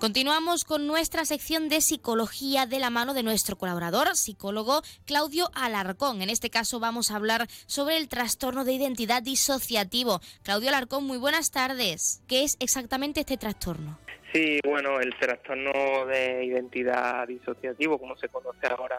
[0.00, 6.22] Continuamos con nuestra sección de psicología de la mano de nuestro colaborador, psicólogo Claudio Alarcón.
[6.22, 10.20] En este caso vamos a hablar sobre el trastorno de identidad disociativo.
[10.42, 12.22] Claudio Alarcón, muy buenas tardes.
[12.26, 13.98] ¿Qué es exactamente este trastorno?
[14.32, 18.96] Sí, bueno, el trastorno de identidad disociativo, como se conoce ahora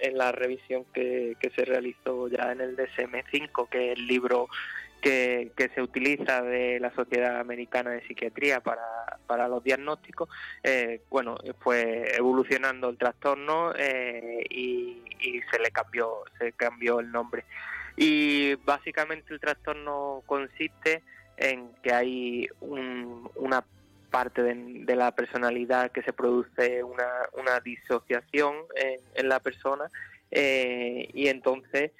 [0.00, 4.48] en la revisión que, que se realizó ya en el DSM-5, que es el libro
[5.00, 10.28] que, se utiliza de la Sociedad Americana de Psiquiatría para, los diagnósticos,
[10.62, 15.02] eh, bueno, fue evolucionando el trastorno eh, y,
[15.50, 17.44] se le cambió, se cambió el nombre.
[17.96, 21.02] Y básicamente el trastorno consiste
[21.36, 23.64] en que hay una
[24.10, 28.54] parte de, la personalidad que se produce una, una disociación
[29.14, 29.84] en, la persona
[30.30, 31.92] eh, y entonces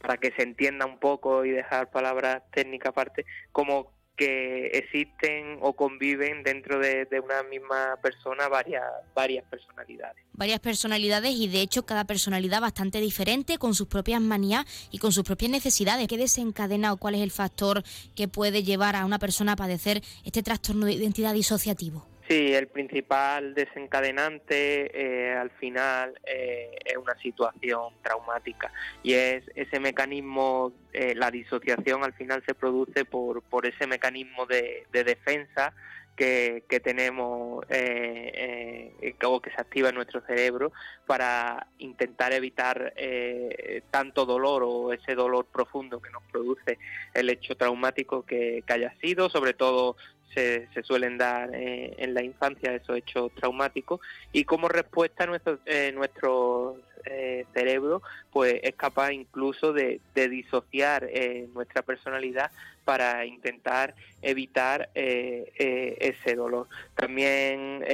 [0.00, 5.74] para que se entienda un poco y dejar palabras técnicas aparte, como que existen o
[5.74, 8.82] conviven dentro de, una misma persona varias,
[9.14, 10.22] varias personalidades.
[10.32, 15.12] Varias personalidades y de hecho cada personalidad bastante diferente, con sus propias manías y con
[15.12, 16.08] sus propias necesidades.
[16.08, 17.84] ¿Qué desencadena o cuál es el factor
[18.16, 22.04] que puede llevar a una persona a padecer este trastorno de identidad disociativo?
[22.28, 28.70] Sí, el principal desencadenante eh, al final eh, es una situación traumática
[29.02, 34.44] y es ese mecanismo, eh, la disociación al final se produce por, por ese mecanismo
[34.44, 35.72] de, defensa
[36.16, 40.72] que, que tenemos eh, o que se activa en nuestro cerebro
[41.06, 42.92] para intentar evitar
[43.90, 46.78] tanto dolor o ese dolor profundo que nos produce
[47.14, 49.96] el hecho traumático que haya sido, sobre todo
[50.34, 54.00] se, suelen dar eh, en la infancia esos hechos traumáticos
[54.32, 61.08] y como respuesta nuestro, eh, nuestro eh, cerebro pues es capaz incluso de, disociar
[61.54, 62.50] nuestra personalidad
[62.84, 66.68] para intentar evitar ese dolor.
[66.94, 67.84] También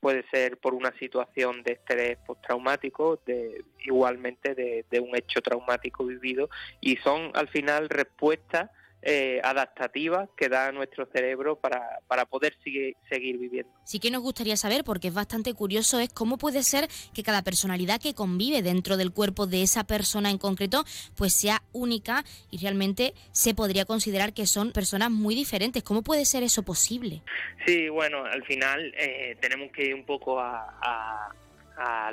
[0.00, 6.48] puede ser por una situación de estrés postraumático, de, igualmente de un hecho traumático vivido
[6.80, 8.70] y son al final respuestas
[9.08, 13.70] eh, adaptativas que da nuestro cerebro para, para poder seguir, seguir viviendo.
[13.84, 17.42] Sí que nos gustaría saber, porque es bastante curioso, es cómo puede ser que cada
[17.42, 20.84] personalidad que convive dentro del cuerpo de esa persona en concreto,
[21.16, 25.82] pues sea única y realmente se podría considerar que son personas muy diferentes.
[25.82, 27.22] ¿Cómo puede ser eso posible?
[27.64, 31.28] Sí, bueno, al final eh, tenemos que ir un poco a a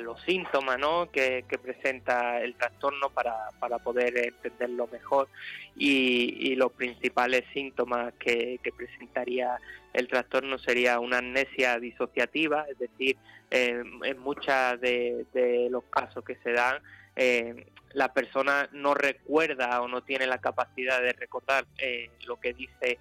[0.00, 1.10] los síntomas ¿no?
[1.10, 5.28] que, presenta el trastorno para, para poder entenderlo mejor
[5.76, 9.58] y, los principales síntomas que, presentaría
[9.92, 13.16] el trastorno sería una amnesia disociativa, es decir,
[13.50, 16.82] en muchos de, los casos que se dan,
[17.16, 22.52] eh, la persona no recuerda o no tiene la capacidad de recordar eh, lo que
[22.52, 22.98] dice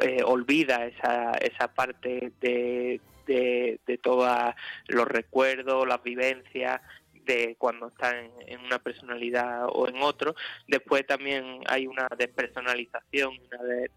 [0.00, 4.54] eh, olvida esa, esa parte de, de, de todos
[4.88, 6.80] los recuerdos, las vivencias
[7.28, 10.34] de cuando están en una personalidad o en otro.
[10.66, 13.90] Después también hay una despersonalización, una de,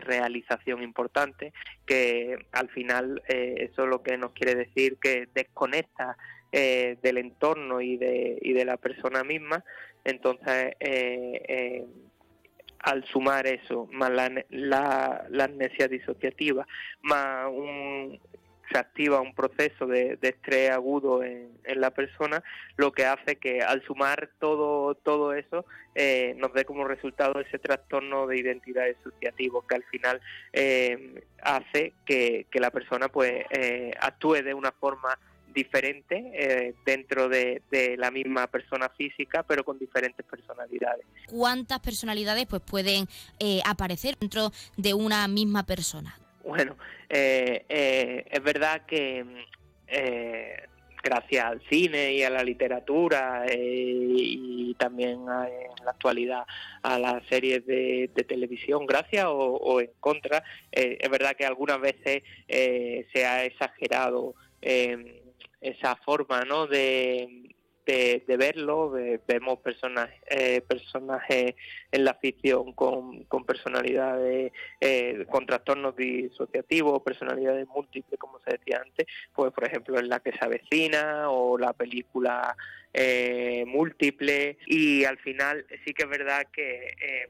[0.00, 1.52] realización importante,
[1.84, 6.16] que al final eh, eso es lo que nos quiere decir que desconecta
[6.50, 9.64] eh, del entorno y de, y de la persona misma.
[10.04, 11.84] Entonces, eh,
[12.82, 16.66] al sumar eso, más la, la, la amnesia disociativa,
[17.02, 18.18] más un,
[18.72, 22.42] se activa un proceso de, estrés agudo en, la persona,
[22.76, 27.58] lo que hace que al sumar todo, todo eso eh, nos dé como resultado ese
[27.58, 30.20] trastorno de identidad disociativo que al final
[30.52, 35.18] eh, hace que, la persona pues eh, actúe de una forma
[35.52, 41.04] diferente dentro de, de, la misma persona física, pero con diferentes personalidades.
[41.28, 43.06] ¿Cuántas personalidades pues pueden
[43.64, 46.16] aparecer dentro de una misma persona?
[46.44, 46.76] Bueno,
[47.08, 49.24] eh, eh, es verdad que
[49.86, 50.56] eh,
[51.02, 55.26] gracias al cine y a la literatura y también en
[55.84, 56.44] la actualidad
[56.82, 63.26] a las series de, televisión, gracias o, en contra, es verdad que algunas veces se
[63.26, 64.34] ha exagerado
[65.62, 66.66] esa forma ¿no?
[66.66, 67.54] de,
[67.86, 68.92] de, verlo,
[69.26, 71.54] vemos personajes, eh, personajes
[71.90, 78.82] en la ficción con, con personalidades, eh, con trastornos disociativos, personalidades múltiples, como se decía
[78.84, 82.56] antes, pues por ejemplo en la que se avecina o la película
[82.92, 87.28] eh, múltiple y al final sí que es verdad que eh,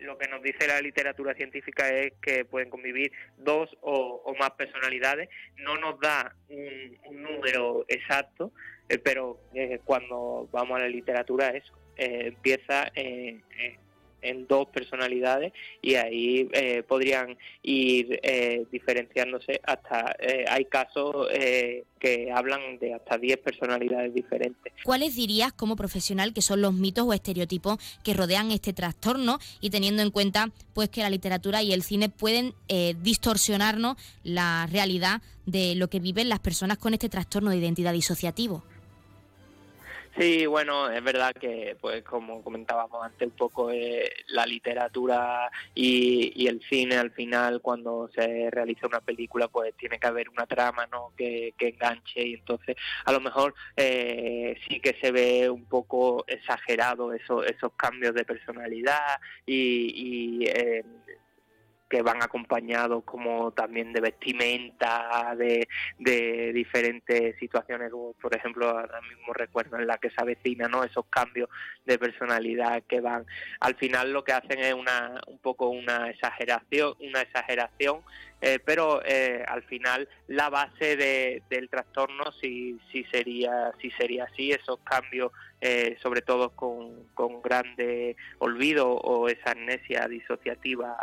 [0.00, 5.28] lo que nos dice la literatura científica es que pueden convivir dos o, más personalidades.
[5.56, 8.52] No nos da un número exacto,
[8.88, 13.42] eh, pero eh, cuando vamos a la literatura eso eh, empieza en
[14.48, 21.28] dos personalidades y ahí eh, podrían ir eh, diferenciándose hasta, eh, hay casos
[21.98, 24.72] que hablan de hasta 10 personalidades diferentes.
[24.82, 29.70] ¿Cuáles dirías como profesional que son los mitos o estereotipos que rodean este trastorno y
[29.70, 32.52] teniendo en cuenta pues que la literatura y el cine pueden
[33.02, 38.64] distorsionarnos la realidad de lo que viven las personas con este trastorno de identidad disociativo?
[40.16, 46.46] Sí, bueno, es verdad que, pues como comentábamos antes, un poco eh, la literatura y,
[46.46, 50.86] el cine al final, cuando se realiza una película, pues tiene que haber una trama,
[50.86, 51.12] ¿no?
[51.16, 52.76] Que, enganche y entonces
[53.06, 58.24] a lo mejor eh, sí que se ve un poco exagerado eso, esos cambios de
[58.24, 60.84] personalidad y, y eh,
[61.94, 65.68] que van acompañados como también de vestimenta, de,
[66.00, 70.82] de diferentes situaciones, como por ejemplo ahora mismo recuerdo en la que se avecina, ¿no?
[70.82, 71.48] Esos cambios
[71.84, 73.24] de personalidad que van,
[73.60, 78.00] al final lo que hacen es una, un poco una exageración, una exageración
[78.46, 80.98] eh, pero eh, al final la base
[81.48, 84.52] del trastorno sí, sí sería sí sería así.
[84.52, 85.32] Esos cambios
[85.62, 90.94] eh, sobre todo con, con grande olvido o esa amnesia disociativa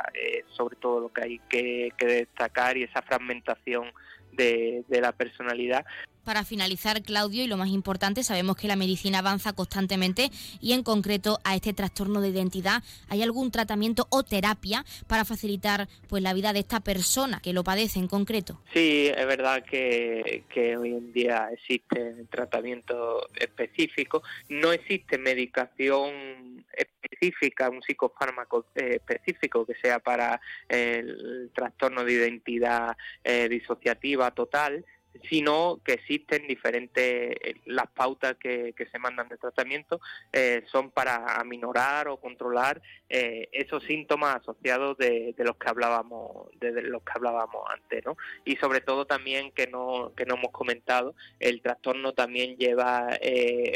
[0.50, 3.92] sobre todo lo que hay que, que destacar y esa fragmentación
[4.34, 5.84] de, de la personalidad
[6.24, 10.30] para finalizar, Claudio, y lo más importante, sabemos que la medicina avanza constantemente
[10.60, 15.88] y en concreto a este trastorno de identidad, ¿hay algún tratamiento o terapia para facilitar
[16.08, 18.62] pues la vida de esta persona que lo padece en concreto?
[18.74, 20.44] Sí, es verdad que,
[20.78, 29.76] hoy en día existe tratamiento específico, no existe medicación específica, un psicofármaco eh, específico que
[29.82, 30.40] sea para
[30.70, 34.86] el trastorno de identidad eh, disociativa total,
[35.30, 40.02] sino que existen diferentes, eh, las pautas que, se mandan de tratamiento
[40.34, 46.82] eh, son para aminorar o controlar eh, esos síntomas asociados de, los que hablábamos, de,
[46.82, 48.18] los que hablábamos antes, ¿no?
[48.44, 53.18] Y sobre todo también que no, que no hemos comentado, el trastorno también lleva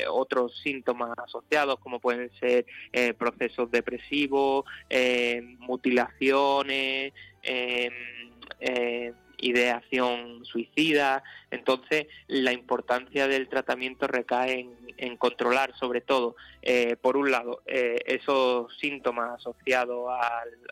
[0.09, 2.65] otros síntomas asociados, como pueden ser
[3.17, 4.65] procesos depresivos,
[5.59, 7.13] mutilaciones,
[9.39, 11.23] ideación suicida.
[11.51, 14.67] Entonces, la importancia del tratamiento recae
[14.97, 20.09] en, controlar, sobre todo, eh, por un lado, eh, esos síntomas asociados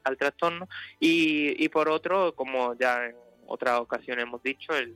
[0.03, 0.67] al, trastorno
[0.99, 3.15] y, por otro, como ya en
[3.47, 4.95] otras ocasiones hemos dicho, el,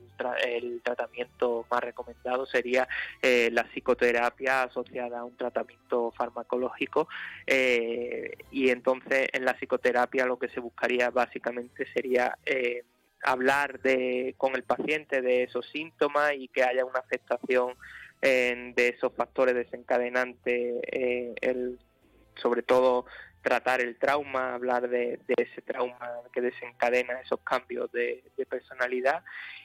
[0.82, 2.88] tratamiento más recomendado sería
[3.20, 7.08] eh, la psicoterapia asociada a un tratamiento farmacológico
[7.46, 12.38] y entonces en la psicoterapia lo que se buscaría básicamente sería
[13.22, 17.74] hablar de, con el paciente de esos síntomas y que haya una aceptación
[18.20, 21.78] de esos factores desencadenantes, eh, el,
[22.34, 23.06] sobre todo
[23.42, 29.22] tratar el trauma, hablar de, ese trauma que desencadena esos cambios de, personalidad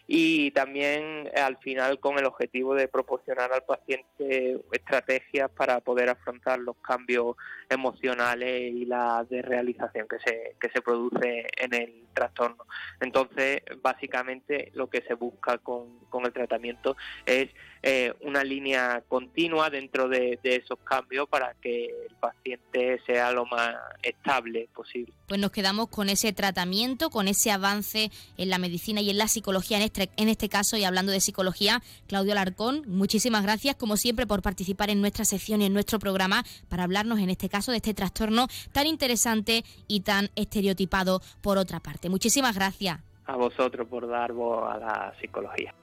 [0.07, 6.59] y también al final con el objetivo de proporcionar al paciente estrategias para poder afrontar
[6.59, 7.38] los cambios
[7.69, 12.65] emocionales y la desrealización que se, que se produce en el trastorno.
[13.00, 16.95] Entonces, básicamente lo que se busca con, con el tratamiento
[17.25, 17.50] es
[17.86, 23.75] eh, una línea continua dentro de, esos cambios para que el paciente sea lo más
[24.01, 25.12] estable posible.
[25.27, 29.28] Pues nos quedamos con ese tratamiento, con ese avance en la medicina y en la
[29.28, 33.97] psicología en este, en este caso y hablando de psicología, Claudio Alarcón, muchísimas gracias como
[33.97, 37.71] siempre por participar en nuestra sección y en nuestro programa para hablarnos en este caso
[37.71, 42.03] de este trastorno tan interesante y tan estereotipado por otra parte.
[42.10, 43.00] Muchísimas gracias.
[43.26, 45.74] A vosotros por dar voz a la psicología.